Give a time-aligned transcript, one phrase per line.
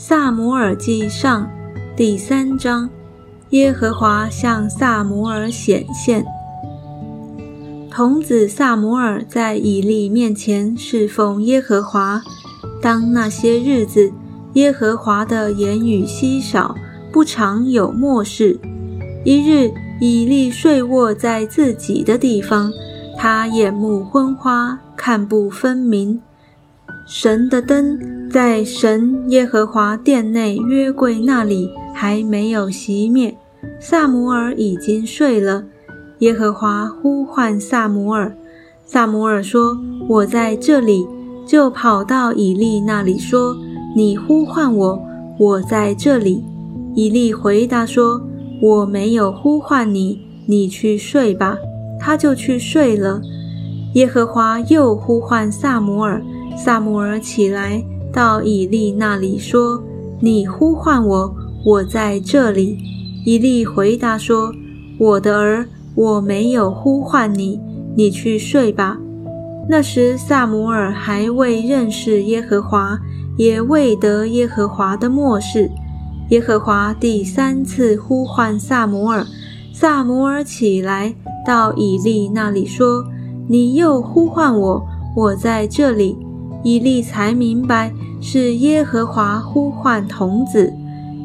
[0.00, 1.50] 萨摩尔记上
[1.96, 2.88] 第三章，
[3.50, 6.24] 耶和华向萨摩尔显现。
[7.90, 12.22] 童子萨摩尔在以利面前侍奉耶和华。
[12.80, 14.12] 当那些日子，
[14.52, 16.76] 耶和华的言语稀少，
[17.10, 18.56] 不常有漠视。
[19.24, 19.68] 一日，
[20.00, 22.72] 以利睡卧在自己的地方，
[23.16, 26.22] 他眼目昏花，看不分明。
[27.10, 33.34] 神的灯在神耶和华殿内约柜那里还没有熄灭，
[33.80, 35.64] 萨摩尔已经睡了。
[36.18, 38.36] 耶和华呼唤萨摩尔，
[38.84, 41.06] 萨摩尔说：“我在这里。”
[41.48, 43.56] 就跑到以利那里说
[43.96, 45.02] ：“你呼唤我，
[45.38, 46.44] 我在这里。”
[46.94, 48.20] 以利回答说
[48.60, 51.56] ：“我没有呼唤你，你去睡吧。”
[51.98, 53.22] 他就去睡了。
[53.94, 56.22] 耶和华又呼唤萨摩尔。
[56.58, 59.80] 萨摩尔起来，到以利那里说
[60.20, 61.32] ：“你呼唤我，
[61.64, 62.76] 我在这里。”
[63.24, 64.52] 以利回答说
[64.98, 67.60] ：“我的儿，我没有呼唤你，
[67.96, 68.98] 你去睡吧。”
[69.70, 72.98] 那时萨摩尔还未认识耶和华，
[73.36, 75.70] 也未得耶和华的漠视。
[76.30, 79.24] 耶和华第三次呼唤萨摩尔，
[79.72, 81.14] 萨摩尔起来，
[81.46, 83.04] 到以利那里说
[83.46, 86.18] ：“你又呼唤我，我在这里。”
[86.64, 90.72] 以利才明白是耶和华呼唤童子，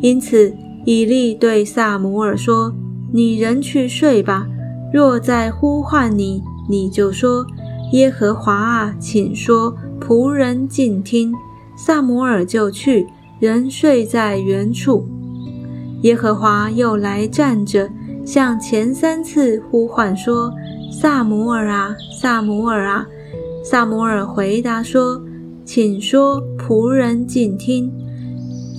[0.00, 2.72] 因此以利对萨摩尔说
[3.12, 4.46] ：“你仍去睡吧。
[4.92, 7.46] 若再呼唤你，你就说：
[7.92, 11.34] 耶和华啊，请说，仆人静听。”
[11.76, 13.06] 萨摩尔就去，
[13.38, 15.06] 仍睡在原处。
[16.02, 17.88] 耶和华又来站着，
[18.24, 20.52] 向前三次呼唤说
[20.90, 23.06] ：“萨摩尔啊，萨摩尔啊。”
[23.70, 25.22] 萨摩尔回答说
[25.62, 27.92] ：“请说，仆人静听。”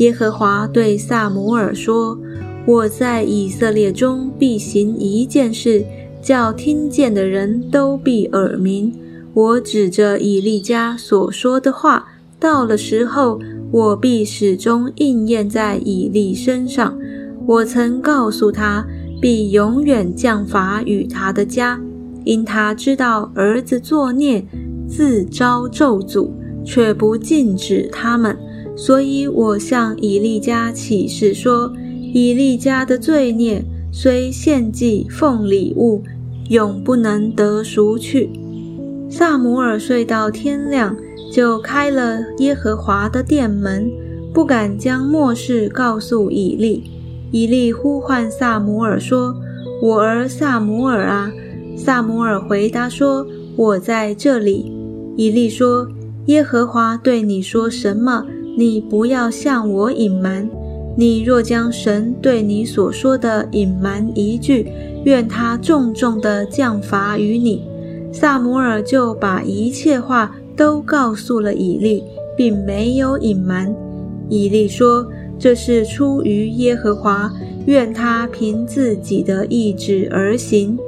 [0.00, 2.18] 耶和华对萨摩尔说
[2.64, 5.84] ：“我在以色列中必行一件事，
[6.22, 8.90] 叫听见的人都必耳鸣。
[9.34, 12.06] 我指着以利家所说的话，
[12.40, 13.38] 到了时候，
[13.70, 16.98] 我必始终应验在以利身上。
[17.46, 18.86] 我曾告诉他，
[19.20, 21.78] 必永远降罚与他的家，
[22.24, 24.42] 因他知道儿子作孽。”
[24.88, 26.30] 自招咒诅，
[26.64, 28.36] 却不禁止他们，
[28.74, 31.72] 所以我向以利家起誓说：
[32.12, 33.62] 以利家的罪孽
[33.92, 36.02] 虽献祭奉礼物，
[36.48, 38.30] 永不能得赎去。
[39.10, 40.96] 萨姆尔睡到天亮，
[41.32, 43.90] 就开了耶和华的殿门，
[44.32, 46.90] 不敢将末世告诉以利。
[47.30, 49.34] 以利呼唤萨姆尔说
[49.82, 51.30] ：“我儿萨姆尔啊！”
[51.76, 54.72] 萨姆尔回答说：“我在这里。”
[55.18, 55.88] 以利说
[56.26, 58.24] ：“耶和华对你说什么？
[58.56, 60.48] 你不要向我隐瞒。
[60.96, 64.68] 你若将神对你所说的隐瞒一句，
[65.04, 67.64] 愿他重重的降罚于你。”
[68.14, 72.04] 萨摩尔就把一切话都告诉了以利，
[72.36, 73.74] 并没有隐瞒。
[74.28, 75.04] 以利说
[75.36, 77.28] ：“这是出于耶和华，
[77.66, 80.78] 愿他凭自己的意志而行。”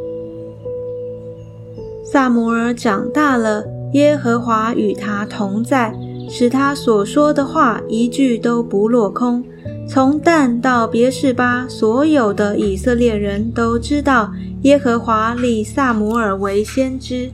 [2.07, 3.65] 萨摩尔长大了。
[3.93, 5.95] 耶和华与他同在，
[6.29, 9.45] 使他所说的话一句都不落空。
[9.89, 17.31] 从但到别是巴，所有的以色列人都知道耶和华立萨摩尔为先知。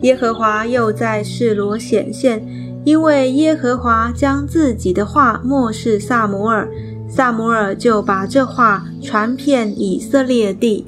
[0.00, 2.44] 耶和华又在示罗显现，
[2.84, 6.68] 因为耶和华将自己的话漠视萨摩尔，
[7.08, 10.84] 萨摩尔就把这话传遍以色列地。